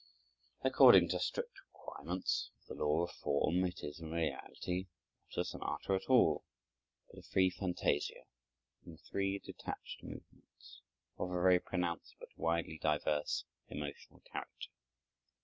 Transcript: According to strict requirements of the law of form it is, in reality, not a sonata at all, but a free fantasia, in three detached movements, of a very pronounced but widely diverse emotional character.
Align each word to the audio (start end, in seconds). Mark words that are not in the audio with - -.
According 0.63 1.09
to 1.09 1.19
strict 1.19 1.59
requirements 1.61 2.49
of 2.61 2.75
the 2.75 2.83
law 2.83 3.03
of 3.03 3.11
form 3.11 3.63
it 3.65 3.83
is, 3.83 3.99
in 3.99 4.09
reality, 4.09 4.87
not 5.37 5.41
a 5.41 5.45
sonata 5.45 5.93
at 5.93 6.09
all, 6.09 6.43
but 7.07 7.19
a 7.19 7.21
free 7.21 7.51
fantasia, 7.51 8.23
in 8.83 8.97
three 8.97 9.37
detached 9.37 10.01
movements, 10.01 10.81
of 11.19 11.29
a 11.29 11.33
very 11.39 11.59
pronounced 11.59 12.15
but 12.19 12.29
widely 12.35 12.79
diverse 12.79 13.45
emotional 13.69 14.21
character. 14.21 14.71